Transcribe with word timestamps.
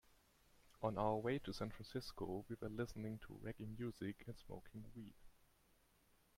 On 0.81 0.97
our 0.97 1.17
way 1.17 1.37
to 1.37 1.53
San 1.53 1.69
Francisco, 1.69 2.43
we 2.49 2.55
were 2.59 2.69
listening 2.69 3.19
to 3.19 3.37
reggae 3.43 3.77
music 3.77 4.23
and 4.25 4.35
smoking 4.35 4.85
weed. 4.95 5.13